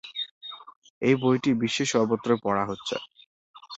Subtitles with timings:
[1.01, 2.95] এই বইটি বিশ্বের সর্বত্রই পড়া হচ্ছে।